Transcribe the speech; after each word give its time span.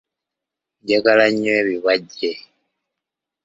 Njagala 0.81 1.25
nnyo 1.31 1.51
ebibajje. 1.61 2.31